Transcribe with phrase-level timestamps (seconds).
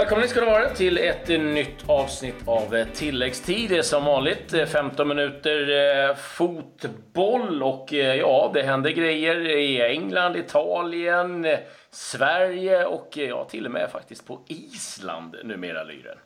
[0.00, 3.70] Välkomna ska du vara till ett nytt avsnitt av eh, tilläggstid.
[3.70, 5.68] Det är som vanligt eh, 15 minuter
[6.08, 11.46] eh, fotboll och ja, det händer grejer i England, Italien,
[11.90, 16.18] Sverige och ja, till och med faktiskt på Island numera, Lyren.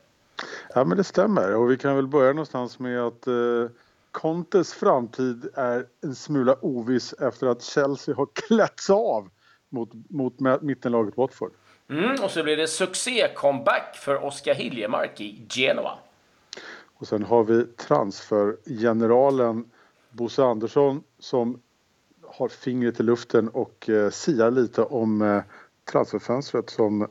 [0.73, 3.33] Ja, men det stämmer och vi kan väl börja någonstans med att eh,
[4.11, 9.29] Contes framtid är en smula oviss efter att Chelsea har klätts av
[9.69, 11.51] mot, mot mittenlaget Watford.
[11.89, 15.97] Mm, och så blir det succé-comeback för Oskar Hiljemark i Genoa.
[16.97, 19.65] Och sen har vi transfergeneralen
[20.09, 21.61] Bosse Andersson som
[22.27, 25.41] har fingret i luften och eh, siar lite om eh,
[25.91, 27.07] transferfönstret som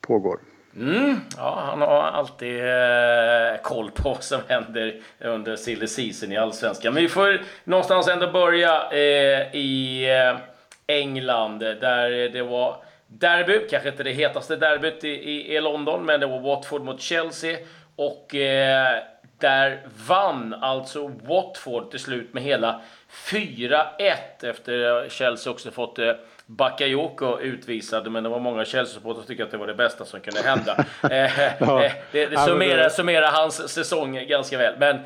[0.00, 0.38] pågår.
[0.76, 6.36] Mm, ja, han har alltid eh, koll på vad som händer under silly season i
[6.36, 6.94] Allsvenskan.
[6.94, 10.38] Men vi får någonstans ändå börja eh, i eh,
[10.86, 12.76] England där det var
[13.18, 17.00] derby, kanske inte det hetaste derbyt i, i, i London, men det var Watford mot
[17.00, 17.58] Chelsea.
[17.96, 19.02] Och eh,
[19.38, 22.80] där vann alltså Watford till slut med hela
[23.10, 26.12] 4-1 efter Chelsea också fått eh,
[26.46, 30.20] Bakayoko utvisad, men det var många Chelsea-supportrar som tyckte att det var det bästa som
[30.20, 30.76] kunde hända.
[31.02, 34.74] eh, eh, det det summerar, summerar hans säsong ganska väl.
[34.78, 35.02] Men eh,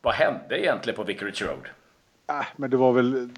[0.00, 1.68] vad hände egentligen på Vicarage Road?
[2.30, 3.28] Äh, men det var väl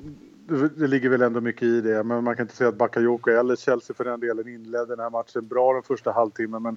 [0.76, 2.04] det ligger väl ändå mycket i det.
[2.04, 5.10] Men man kan inte säga att Bakayoko eller Chelsea för den delen inledde den här
[5.10, 6.62] matchen bra den första halvtimmen.
[6.62, 6.76] Men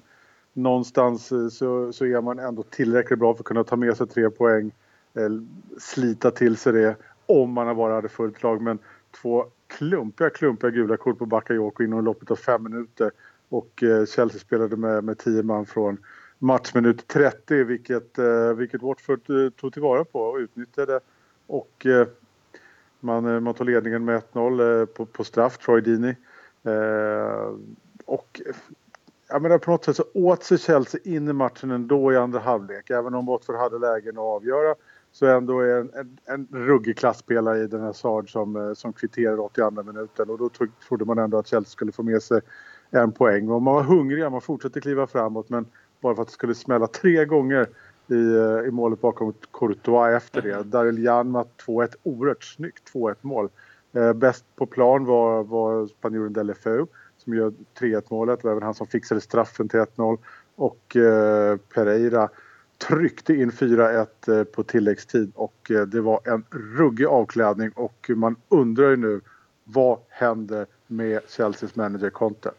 [0.52, 4.06] någonstans eh, så, så är man ändå tillräckligt bra för att kunna ta med sig
[4.06, 4.72] tre poäng.
[5.14, 5.30] Eh,
[5.78, 8.62] slita till sig det om man bara hade fullt lag.
[8.62, 8.78] Men
[9.22, 13.10] två klumpiga, klumpiga gula kort på Bakayoko inom loppet av fem minuter.
[13.48, 15.98] Och eh, Chelsea spelade med, med tio man från
[16.38, 19.20] matchminut 30 vilket, eh, vilket Watford
[19.56, 21.00] tog tillvara på och utnyttjade.
[21.46, 21.86] Och
[23.00, 26.16] man, eh, man tog ledningen med 1-0 eh, på, på straff, Troy Dini.
[26.62, 27.54] Eh,
[28.04, 28.56] och eh,
[29.28, 32.38] jag menar, på något sätt så åt sig Chelsea in i matchen ändå i andra
[32.38, 32.90] halvlek.
[32.90, 34.74] Även om Watford hade lägen att avgöra
[35.12, 39.40] så ändå är en, en, en ruggig klasspelare i den här Sard som, som kvitterar
[39.40, 40.30] 82 minuten.
[40.30, 42.40] Och då tog, trodde man ändå att Chelsea skulle få med sig
[42.90, 43.50] en poäng.
[43.50, 45.66] Och man var hungrig, man fortsatte kliva framåt men
[46.00, 47.68] bara för att det skulle smälla tre gånger
[48.10, 50.62] i, eh, i målet bakom Courtois efter det.
[50.62, 53.48] Daryl Janma 2-1, oerhört snyggt 2-1 mål.
[53.92, 56.86] Eh, bäst på plan var, var spanjoren Delefeu
[57.18, 58.40] som gör 3-1 målet.
[58.40, 60.18] Det var även han som fixade straffen till 1-0.
[60.54, 62.28] Och eh, Pereira
[62.78, 68.36] tryckte in 4-1 eh, på tilläggstid och eh, det var en ruggig avklädning och man
[68.48, 69.20] undrar ju nu
[69.64, 72.50] vad händer med Chelseas manager Conte?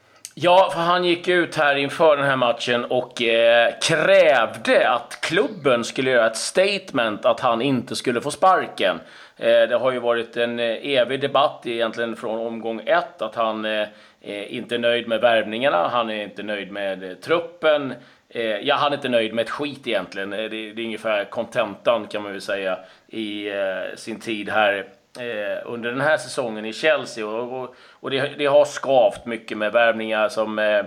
[0.42, 5.84] Ja, för han gick ut här inför den här matchen och eh, krävde att klubben
[5.84, 9.00] skulle göra ett statement att han inte skulle få sparken.
[9.38, 13.66] Eh, det har ju varit en eh, evig debatt egentligen från omgång ett att han
[13.66, 13.88] eh,
[14.22, 17.94] inte är nöjd med värvningarna, han är inte nöjd med eh, truppen.
[18.30, 20.34] Eh, ja, han är inte nöjd med ett skit egentligen.
[20.34, 24.86] Eh, det, det är ungefär kontentan kan man väl säga i eh, sin tid här
[25.20, 27.28] eh, under den här säsongen i Chelsea.
[27.28, 30.86] Och, och, och det, det, har skavt mycket med värvningar som eh, eh,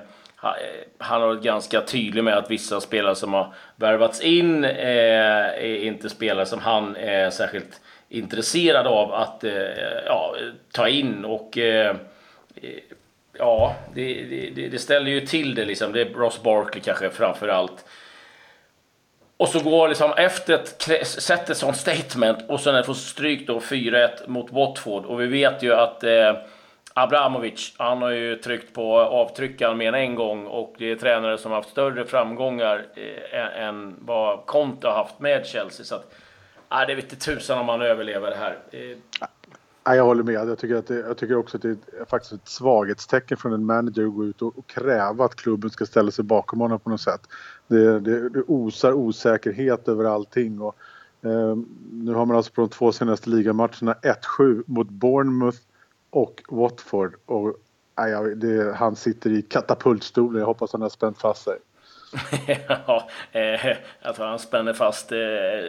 [0.99, 4.71] han har varit ganska tydlig med att vissa spelare som har värvats in eh,
[5.47, 9.53] är inte spelare som han är särskilt intresserad av att eh,
[10.07, 10.37] ja,
[10.73, 11.25] ta in.
[11.25, 11.97] och eh,
[12.63, 12.71] eh
[13.39, 15.93] Ja, det, det, det, ställer ju till det liksom.
[15.93, 17.71] Det är Ross Barkley kanske framförallt.
[17.71, 17.85] allt.
[19.43, 23.59] Och så går liksom efter ett, sätter ett sånt statement och sen får stryk då
[23.59, 25.05] 4-1 mot Watford.
[25.05, 26.37] Och vi vet ju att eh,
[26.95, 31.39] Abramovic, han har ju tryckt på avtryckaren mer än en gång och det är tränare
[31.39, 32.87] som har haft större framgångar
[33.33, 35.85] eh, än vad Conte har haft med Chelsea.
[35.85, 36.15] Så att,
[36.71, 38.59] eh, det vete tusan om han överlever det här.
[38.71, 38.97] Eh,
[39.85, 40.35] Ja, jag håller med.
[40.35, 43.65] Jag tycker, att det, jag tycker också att det är faktiskt ett svaghetstecken från en
[43.65, 46.91] manager att gå ut och, och kräva att klubben ska ställa sig bakom honom på
[46.91, 47.21] något sätt.
[47.73, 50.61] Det, det, det osar osäkerhet över allting.
[50.61, 50.77] Och,
[51.23, 51.57] eh,
[51.93, 55.59] nu har man alltså på de två senaste ligamatcherna 1-7 mot Bournemouth
[56.11, 57.15] och Watford.
[57.27, 57.55] Och,
[57.97, 60.39] ja, det, han sitter i katapultstolen.
[60.41, 61.59] Jag hoppas han har spänt fast sig.
[62.87, 63.67] ja, eh,
[64.03, 65.19] jag tror han spänner fast eh,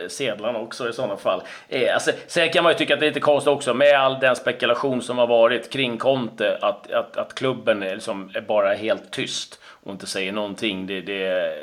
[0.07, 1.42] sedlarna också i sådana fall.
[1.69, 4.19] Eh, alltså, sen kan man ju tycka att det är lite konstigt också med all
[4.19, 8.74] den spekulation som har varit kring Conte att, att, att klubben är, liksom, är bara
[8.74, 10.88] helt tyst och inte säger någonting.
[10.88, 11.56] Det, det,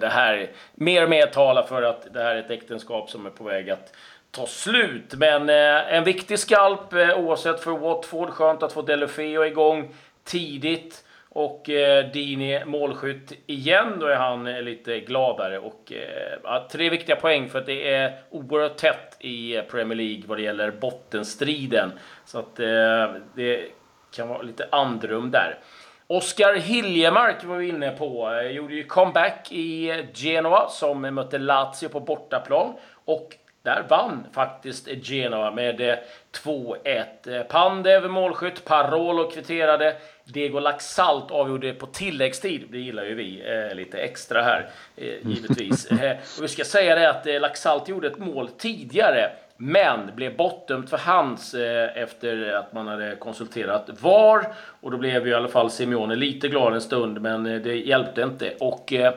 [0.00, 3.30] det här, mer och mer talar för att det här är ett äktenskap som är
[3.30, 3.92] på väg att
[4.30, 5.14] ta slut.
[5.14, 8.30] Men eh, en viktig skalp eh, oavsett för Watford.
[8.30, 9.94] Skönt att få Delofeo igång
[10.24, 11.04] tidigt.
[11.38, 15.58] Och eh, Dini eh, målskytt igen, då är han eh, lite gladare.
[15.58, 20.22] Och, eh, tre viktiga poäng för att det är oerhört tätt i eh, Premier League
[20.26, 21.92] vad det gäller bottenstriden.
[22.24, 23.68] Så att eh, det
[24.16, 25.58] kan vara lite andrum där.
[26.06, 28.40] Oskar Hiljemark var vi inne på.
[28.50, 32.74] Gjorde ju comeback i Genoa som mötte Lazio på bortaplan.
[33.04, 33.36] Och
[33.66, 35.98] där vann faktiskt Genoa med
[36.44, 37.04] 2-1.
[37.26, 39.96] Eh, Pandev målskytt, Parolo kvitterade.
[40.24, 42.66] Diego Laxalt avgjorde på tilläggstid.
[42.70, 45.86] Det gillar ju vi eh, lite extra här, eh, givetvis.
[45.86, 50.36] Eh, och vi ska säga det att eh, Laxalt gjorde ett mål tidigare men blev
[50.36, 54.54] bortdömt för hands eh, efter att man hade konsulterat VAR.
[54.80, 57.74] Och då blev ju i alla fall Simeone lite glad en stund, men eh, det
[57.76, 58.54] hjälpte inte.
[58.60, 59.14] Och eh,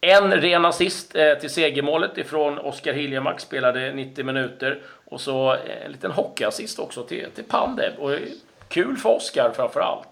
[0.00, 4.82] en ren assist eh, till segermålet ifrån Oskar Hiljemark, spelade 90 minuter.
[5.04, 7.92] Och så eh, en liten hockeyassist också till, till Pandev.
[7.98, 8.10] Och
[8.68, 10.08] kul för Oskar framför allt.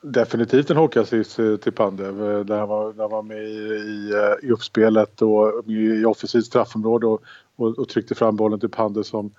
[0.00, 2.46] Definitivt en hockeyassist eh, till Pandev.
[2.46, 7.06] Där han var, där han var med i, i, i uppspelet och i offensivt straffområde
[7.06, 7.22] och,
[7.56, 9.34] och, och, tryckte fram bollen till Pandev som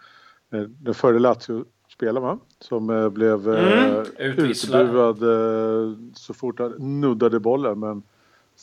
[0.68, 2.40] den före Lazio-spelaren?
[2.60, 5.18] Som blev mm, utbuad
[6.16, 7.80] så fort han nuddade bollen.
[7.80, 8.04] Men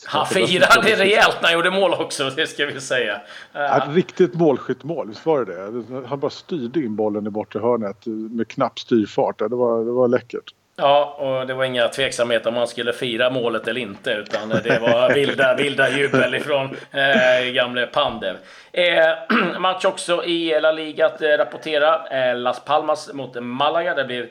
[0.05, 3.21] han firade rejält när han gjorde mål också, det ska vi säga.
[3.53, 6.07] Ett riktigt målskyttmål, visst var det det?
[6.07, 9.39] Han bara styrde in bollen i bortre hörnet med knapp styrfart.
[9.39, 10.53] Det var, det var läckert.
[10.75, 14.79] Ja, och det var inga tveksamheter om man skulle fira målet eller inte, utan det
[14.81, 18.35] var vilda, vilda jubel ifrån eh, gamle Pandev.
[18.71, 19.13] Eh,
[19.59, 22.07] match också i La Liga att eh, rapportera.
[22.07, 23.95] Eh, Las Palmas mot Malaga.
[23.95, 24.27] Det blev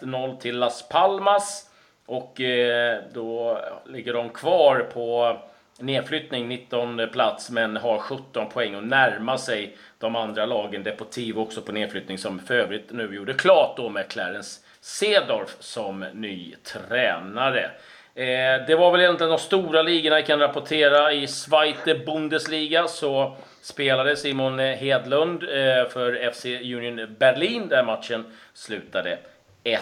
[0.00, 1.68] 1-0 till Las Palmas.
[2.12, 5.36] Och eh, då ligger de kvar på
[5.78, 10.82] nedflyttning 19 plats men har 17 poäng och närmar sig de andra lagen.
[10.82, 16.04] Deportivo också på nedflyttning som för övrigt nu gjorde klart då med Clarence Sedorf som
[16.12, 17.70] ny tränare.
[18.14, 21.12] Eh, det var väl egentligen de stora ligorna jag kan rapportera.
[21.12, 28.24] I Zweite Bundesliga så spelade Simon Hedlund eh, för FC Union Berlin där matchen
[28.54, 29.18] slutade
[29.64, 29.78] 1-1.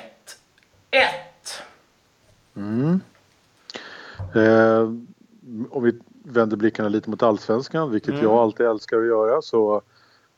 [2.56, 3.00] Mm.
[4.34, 4.82] Eh,
[5.70, 8.22] om vi vänder blickarna lite mot allsvenskan, vilket mm.
[8.22, 9.82] jag alltid älskar att göra, så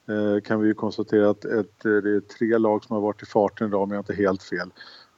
[0.09, 3.27] eh, kan vi ju konstatera att ett, det är tre lag som har varit i
[3.27, 4.71] farten idag om jag inte helt fel.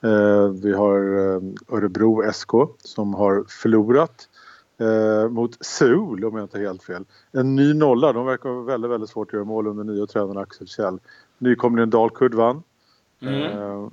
[0.05, 1.41] Eh, vi har eh,
[1.77, 4.29] Örebro SK som har förlorat
[4.81, 7.05] eh, mot Seoul om jag inte helt fel.
[7.33, 10.39] En ny nolla, de verkar vara väldigt, väldigt svårt att göra mål under nya tränaren
[10.39, 10.99] Axel Kjell.
[11.39, 12.63] Nykomlingen Dalkurd vann.
[13.21, 13.91] Mm.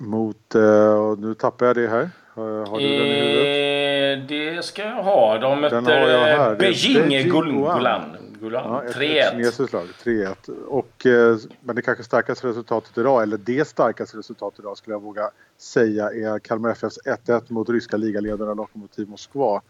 [0.00, 2.10] Eh, mot, uh, nu tappar jag det här.
[2.34, 4.22] Har du den i huvudet?
[4.22, 5.38] Eh, det ska jag ha.
[5.38, 8.16] De möter Beijing Gulan.
[8.40, 9.30] Ja, 3-1.
[9.30, 10.48] Kinesiskt lag, 3-1.
[10.66, 15.02] Och, eh, men det kanske starkaste resultatet idag, eller det starkaste resultatet idag skulle jag
[15.02, 19.62] våga säga är Kalmar FFs 1-1 mot ryska ligaledarna Lokomotiv Moskva.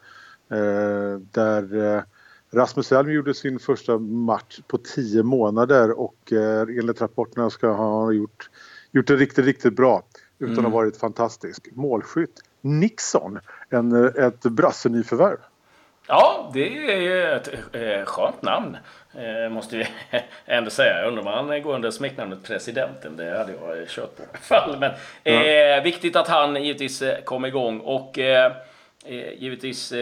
[0.50, 2.02] Eh, där eh,
[2.50, 7.76] Rasmus Elm gjorde sin första match på 10 månader och eh, enligt rapporterna ska han
[7.76, 8.50] ha gjort
[8.92, 10.02] gjort det riktigt, riktigt bra
[10.38, 10.66] utan mm.
[10.66, 11.68] att ha varit fantastisk.
[11.72, 13.38] Målskytt Nixon,
[13.70, 15.38] en, ett brassenyförvärv.
[16.06, 18.76] Ja, det är ju ett eh, skönt namn.
[19.14, 19.86] Eh, måste vi
[20.46, 20.98] ändå säga.
[20.98, 23.16] Jag undrar om han går under smeknamnet presidenten.
[23.16, 24.78] Det hade jag kört på i alla fall.
[24.78, 24.92] Men
[25.24, 27.80] eh, viktigt att han givetvis eh, kom igång.
[27.80, 28.52] Och eh,
[29.04, 29.92] eh, givetvis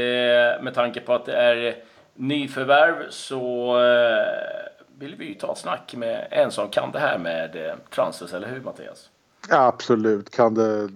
[0.60, 1.76] med tanke på att det är
[2.14, 3.76] nyförvärv så
[4.98, 8.34] vill vi ju ta ett snack med en som kan det här med eh, transfers,
[8.34, 9.10] eller hur Mattias?
[9.50, 10.88] Absolut, kan det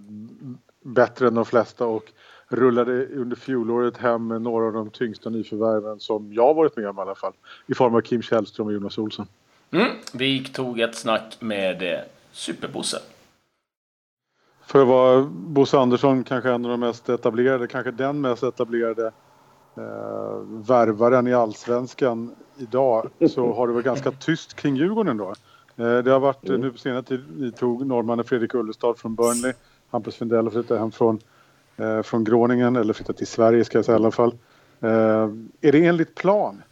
[0.85, 2.12] bättre än de flesta och
[2.49, 6.99] rullade under fjolåret hem med några av de tyngsta nyförvärven som jag varit med om
[6.99, 7.33] i alla fall.
[7.66, 9.26] I form av Kim Källström och Jonas Olsson.
[9.71, 12.00] Mm, vi tog ett snack med eh,
[12.33, 12.99] Superbosse.
[14.66, 19.07] För att vara Bosse Andersson kanske en av de mest etablerade, kanske den mest etablerade
[19.76, 25.35] eh, värvaren i allsvenskan idag så har det varit ganska tyst kring Djurgården då.
[25.80, 26.60] Eh, det har varit mm.
[26.60, 29.52] nu på senare tid, vi tog norrmannen Fredrik Ullestad från Burnley.
[29.90, 31.18] Hampus Findell har flyttat hem från,
[31.76, 34.34] eh, från Groningen, eller flyttat till Sverige ska jag säga i alla fall.
[34.80, 35.28] Eh,
[35.60, 36.62] är det enligt plan?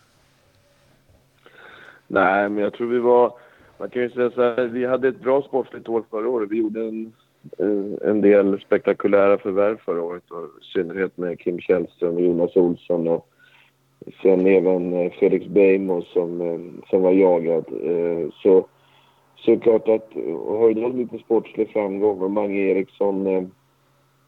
[2.07, 3.33] Nej, men jag tror vi var...
[3.79, 6.51] Man kan ju säga så här, vi hade ett bra sportsligt år förra året.
[6.51, 7.13] Vi gjorde en
[7.59, 12.57] Eh, en del spektakulära förvärv förra året och i synnerhet med Kim Källström och Jonas
[12.57, 13.29] Olsson och
[14.23, 17.65] sen även eh, Felix Beijmo som, eh, som var jagad.
[18.43, 18.67] Så,
[19.39, 20.15] så det är klart att
[20.49, 23.45] har du lite sportslig framgång och Mange Eriksson eh,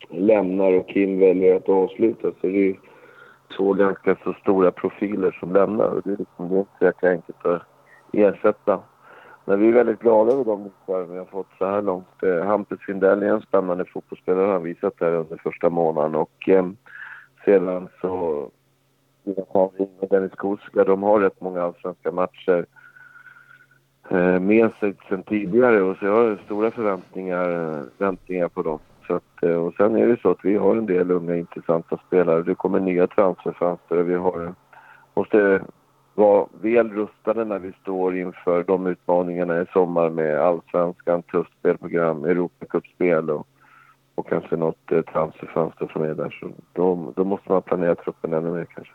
[0.09, 2.33] lämnar och Kim väljer att avsluta.
[2.41, 2.75] Så är det ju
[3.57, 5.87] två ganska så stora profiler som lämnar.
[5.87, 7.63] Och det är, liksom, det är inte så jäkla enkelt att
[8.13, 8.81] ersätta.
[9.45, 10.71] Men vi är väldigt glada över de
[11.13, 12.23] vi har fått så här långt.
[12.23, 14.47] Eh, Hampus Findell är en spännande fotbollsspelare.
[14.47, 16.15] Har visat där under första månaden.
[16.15, 16.69] Och eh,
[17.45, 18.49] sedan så
[19.49, 22.67] har vi Dennis Koska, de har rätt många allsvenska matcher.
[24.11, 27.47] Eh, med sig sen tidigare och så jag har stora förväntningar,
[27.99, 28.79] förväntningar på dem.
[29.07, 31.99] Så att, eh, och sen är det så att vi har en del unga intressanta
[32.07, 32.43] spelare.
[32.43, 34.55] Det kommer nya transferfönster och vi har,
[35.15, 35.61] måste
[36.15, 42.25] vara väl rustade när vi står inför de utmaningarna i sommar med allsvenskan, tufft spelprogram,
[42.25, 43.47] Europacupspel och,
[44.15, 46.37] och kanske något eh, transferfönster som är där.
[46.41, 48.95] Så då, då måste man planera truppen ännu mer kanske.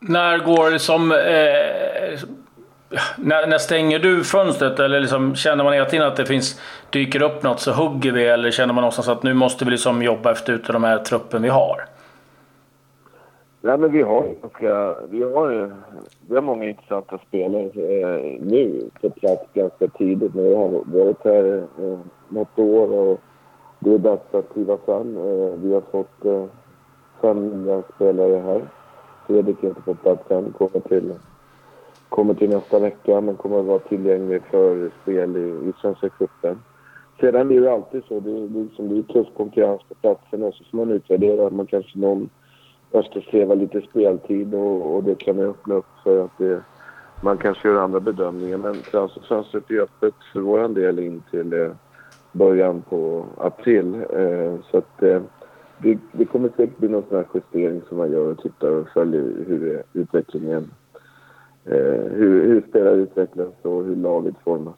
[0.00, 1.12] När går det som...
[1.12, 2.28] Eh,
[3.18, 4.80] när, när, stänger du fönstret?
[4.80, 8.26] Eller liksom, känner man hela tiden att det finns, dyker upp något så hugger vi?
[8.26, 11.42] Eller känner man någonstans att nu måste vi liksom jobba efter ut de här truppen
[11.42, 11.84] vi har?
[13.60, 14.94] Nej, men vi har ganska...
[15.10, 15.72] Vi har,
[16.28, 20.34] vi har många intressanta spelare eh, nu typ på plats ganska tidigt.
[20.34, 23.20] Vi har varit här eh, något år och
[23.78, 25.16] det är dags att kliva fram.
[25.16, 26.44] Eh, vi har fått eh,
[27.20, 28.62] fem nya spelare här.
[29.26, 30.52] Fredrik är inte på plats än.
[30.52, 31.14] Kommer till,
[32.08, 36.58] kommer till nästa vecka men kommer att vara tillgänglig för spel i, i Svenska cupen.
[37.20, 38.20] Sedan är det alltid så.
[38.20, 41.50] Det är, liksom, det är tuff konkurrens på platsen och så får man utvärdera.
[41.50, 42.28] Man kanske någon
[42.92, 46.62] eftersträvar lite speltid och, och det kan man öppna upp för att det,
[47.22, 48.58] man kanske gör andra bedömningar.
[48.58, 51.70] Men transferfönstret är öppet för vår del in till eh,
[52.32, 53.94] början på april.
[53.94, 55.22] Eh, så att eh,
[55.78, 58.88] det, det kommer säkert bli någon sån här justering som man gör och tittar och
[58.88, 60.70] följer hur eh, utvecklingen,
[61.70, 64.74] Eh, hur, hur spelare utvecklas och hur laget formas.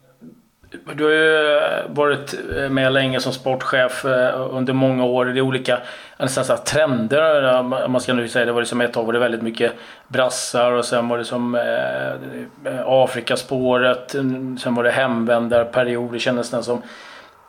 [0.95, 4.05] Du har ju eh, varit eh, med länge som sportchef
[4.51, 5.25] under många år.
[5.25, 5.79] Det är olika
[6.19, 7.63] nästan så trender.
[7.89, 9.73] Man ska nu säga det var liksom ett tag var det väldigt mycket
[10.09, 14.11] brassar och sen var det som eh, Afrikaspåret.
[14.59, 16.13] Sen var det hemvändarperiod.
[16.13, 16.83] Det kändes nästan som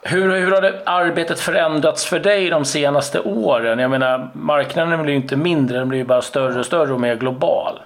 [0.01, 3.79] hur, hur har det, arbetet förändrats för dig de senaste åren?
[3.79, 7.00] Jag menar, marknaden blir ju inte mindre, den blir ju bara större och större och
[7.00, 7.79] mer global.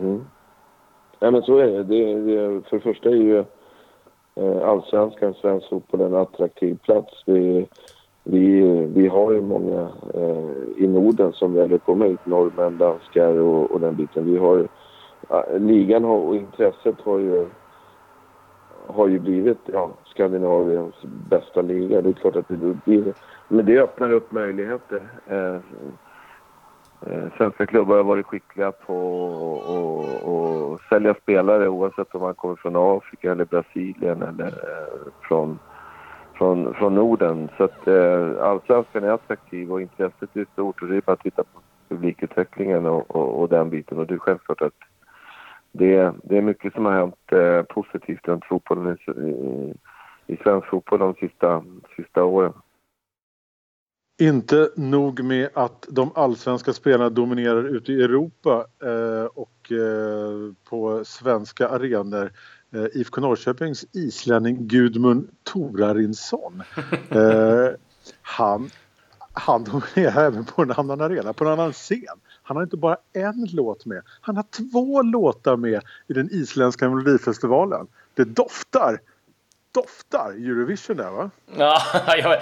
[0.00, 0.24] Mm.
[1.18, 1.82] Ja, men så är det.
[1.82, 3.38] det, det för det första är ju
[4.34, 7.22] eh, allsvenskan, svensk fotboll, en attraktiv plats.
[7.26, 7.68] Vi,
[8.24, 8.60] vi,
[8.94, 13.70] vi har ju många eh, i Norden som väljer att komma hit, norrmän, danskar och,
[13.70, 14.24] och den biten.
[14.32, 14.68] Vi har,
[15.30, 17.46] eh, ligan har, och intresset har ju
[18.86, 20.94] har ju blivit ja, Skandinaviens
[21.30, 22.02] bästa liga.
[22.02, 23.14] Det är klart att det blir...
[23.48, 25.02] Men det öppnar upp möjligheter.
[25.26, 25.60] Eh,
[27.06, 28.94] Eh, svenska klubbar har varit skickliga på
[30.74, 35.58] att sälja spelare oavsett om man kommer från Afrika eller Brasilien eller eh, från,
[36.34, 37.48] från, från Norden.
[37.56, 41.20] Så att eh, allsvenskan är attraktiv och intresset är stort och det är bara att
[41.20, 43.98] titta på publikutvecklingen och, och, och den biten.
[43.98, 44.78] Och det är självklart att
[45.72, 49.74] det, det är mycket som har hänt eh, positivt runt fotbollen i, i,
[50.26, 51.62] i svensk fotboll de sista,
[51.96, 52.52] sista åren.
[54.20, 61.04] Inte nog med att de allsvenska spelarna dominerar ute i Europa eh, och eh, på
[61.04, 62.32] svenska arenor.
[62.74, 66.62] Eh, IFK Norrköpings islänning Gudmund Torarinsson.
[67.10, 67.70] Eh,
[68.22, 68.70] han,
[69.32, 72.18] han dominerar även på en annan arena, på en annan scen.
[72.42, 76.90] Han har inte bara en låt med, han har två låtar med i den isländska
[76.90, 77.86] melodifestivalen.
[78.14, 79.00] Det doftar
[79.74, 81.30] doftar Eurovision där va?
[81.58, 81.82] Ja,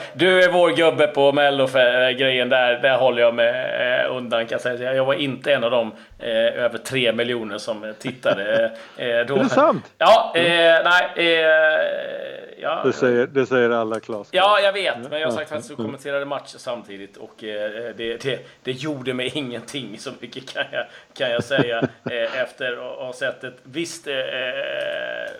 [0.14, 2.82] du är vår gubbe på mello-grejen där.
[2.82, 4.94] Där håller jag mig eh, undan kan jag säga.
[4.94, 8.64] Jag var inte en av de eh, över tre miljoner som tittade.
[8.96, 9.36] Eh, då.
[9.36, 9.92] Är det sant?
[9.98, 10.42] Ja, eh,
[10.84, 11.12] nej.
[11.16, 12.82] Eh, ja.
[12.84, 14.28] Det, säger, det säger alla Klas.
[14.30, 15.10] Ja, jag vet.
[15.10, 19.14] Men jag har sagt faktiskt att kommenterade matcher samtidigt och eh, det, det, det gjorde
[19.14, 19.98] mig ingenting.
[19.98, 21.88] Så mycket kan jag, kan jag säga
[22.34, 24.08] efter att ha sett ett visst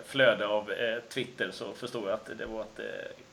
[0.06, 0.70] flöde av
[1.14, 1.48] Twitter.
[1.52, 2.84] Så förstod jag att det var ett eh,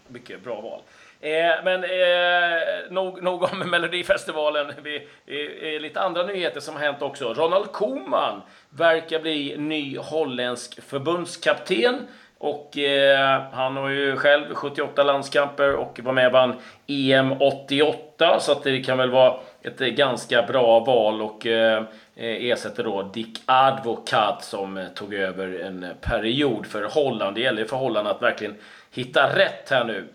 [0.07, 0.81] mycket bra val.
[1.21, 4.73] Eh, men eh, nog, nog om Melodifestivalen.
[4.83, 7.33] Vi, eh, lite andra nyheter som har hänt också.
[7.33, 12.07] Ronald Koeman verkar bli ny holländsk förbundskapten.
[12.37, 16.55] Och eh, han har ju själv 78 landskamper och var med och vann
[16.87, 18.39] EM 88.
[18.39, 21.21] Så att det kan väl vara ett eh, ganska bra val.
[21.21, 21.83] Och Eh,
[22.15, 27.35] Eh, ersätter då Dick Advokat som eh, tog över en eh, period för Holland.
[27.35, 28.55] Det gäller för Holland att verkligen
[28.91, 30.07] hitta rätt här nu.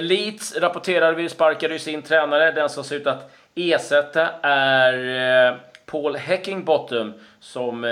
[0.00, 2.52] Leeds rapporterade vi sparkade ju sin tränare.
[2.52, 7.82] Den som ser ut att ersätta är Paul Heckingbottom som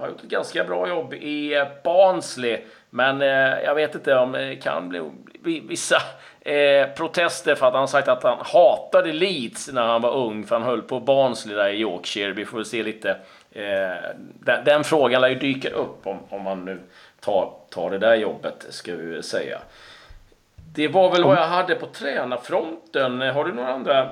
[0.00, 2.60] har gjort ett ganska bra jobb i Barnsley.
[2.90, 3.20] Men
[3.64, 5.00] jag vet inte om det kan bli
[5.42, 5.96] vissa
[6.40, 10.56] eh, protester för att han sagt att han hatade Leeds när han var ung för
[10.56, 12.32] han höll på Barnsley där i Yorkshire.
[12.32, 13.10] Vi får väl se lite.
[13.52, 13.64] Eh,
[14.40, 16.80] den, den, frågan lär ju dyka upp om, om man nu
[17.20, 19.58] tar, tar det där jobbet, ska vi säga.
[20.74, 23.20] Det var väl vad jag hade på tränarfronten.
[23.20, 24.08] Har du några andra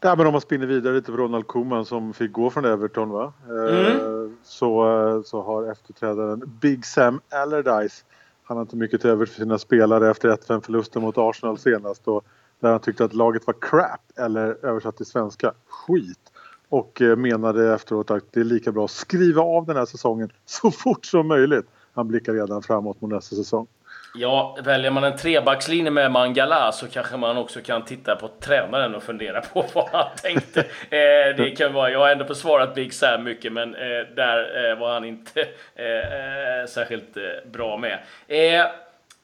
[0.00, 3.10] Ja, men om man spinner vidare lite på Ronald Koeman som fick gå från Everton
[3.10, 3.32] va?
[3.48, 4.36] Eh, mm.
[4.44, 8.04] Så, så har efterträdaren Big Sam Allardyce
[8.48, 12.08] han har inte mycket till över för sina spelare efter 1-5 förlusten mot Arsenal senast.
[12.08, 12.24] Och
[12.60, 16.32] där han tyckte att laget var crap, eller översatt till svenska, skit.
[16.68, 20.30] Och eh, menade efteråt att det är lika bra att skriva av den här säsongen
[20.46, 21.66] så fort som möjligt.
[21.92, 23.66] Han blickar redan framåt mot nästa säsong.
[24.14, 28.94] Ja, väljer man en trebackslinje med Mangala så kanske man också kan titta på tränaren
[28.94, 30.60] och fundera på vad han tänkte.
[30.90, 34.78] Eh, det kan vara, jag har ändå försvarat Big Sam mycket, men eh, där eh,
[34.78, 35.40] var han inte
[35.74, 37.98] eh, eh särskilt eh, bra med.
[38.28, 38.66] Eh,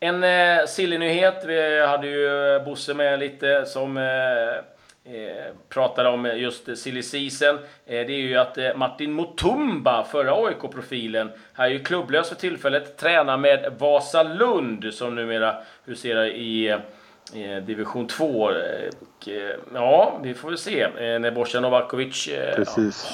[0.00, 1.44] en eh, silly nyhet.
[1.46, 4.64] Vi hade ju Bosse med lite som eh,
[5.06, 7.58] Eh, pratade om just silly season.
[7.86, 12.96] Eh, det är ju att eh, Martin Mutumba, förra AIK-profilen, är ju klubblös för tillfället.
[12.96, 16.78] Tränar med Vasalund som numera huserar i
[17.66, 18.50] division 2.
[19.74, 22.28] Ja, vi får väl se när Bojan Novakovic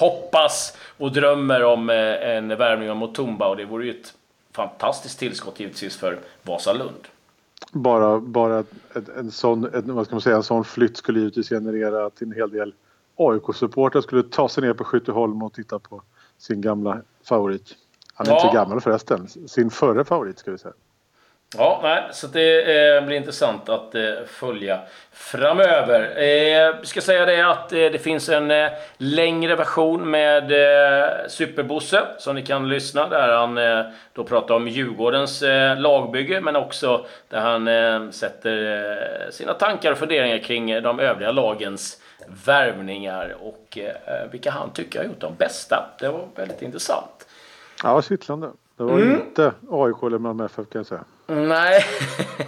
[0.00, 4.14] hoppas och drömmer om en värvning av Mutumba och det vore ju ett
[4.52, 7.08] fantastiskt tillskott givetvis för Vasalund
[7.72, 11.48] bara, bara ett, en, sån, ett, vad ska man säga, en sån flytt skulle givetvis
[11.48, 12.74] generera att en hel del
[13.16, 16.02] AIK-supportrar skulle ta sig ner på Skytteholm och titta på
[16.38, 17.76] sin gamla favorit.
[18.14, 18.36] Han är ja.
[18.36, 19.28] inte så gammal förresten.
[19.28, 20.74] Sin förre favorit ska vi säga.
[21.56, 24.80] Ja, nej, så det eh, blir intressant att eh, följa
[25.12, 26.00] framöver.
[26.00, 31.08] Eh, vi ska säga det att eh, det finns en eh, längre version med eh,
[31.28, 35.42] Superbosse som ni kan lyssna där han eh, då pratar om Djurgårdens
[35.76, 42.02] lagbygge men också där han sätter sina tankar och funderingar kring de övriga lagens
[42.46, 43.78] värvningar och
[44.30, 45.90] vilka han tycker har gjort de bästa.
[46.00, 47.26] Det var väldigt intressant.
[47.82, 48.50] Ja, kittlande.
[48.76, 49.14] Det var mm.
[49.14, 51.04] inte AIK eller Malmö FF kan jag säga.
[51.30, 51.84] Nej,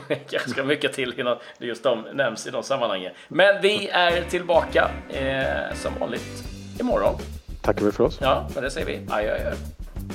[0.31, 3.13] ganska mycket till innan just de nämns i de sammanhangen.
[3.29, 6.45] Men vi är tillbaka eh, som vanligt
[6.81, 7.15] imorgon.
[7.63, 8.19] Tackar vi för oss.
[8.21, 9.01] Ja, men det säger vi.
[9.11, 9.55] Adjö, adjö.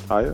[0.09, 0.33] Adjö.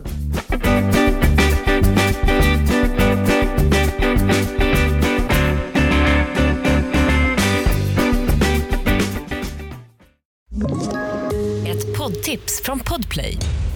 [11.66, 13.38] Ett poddtips från Podplay.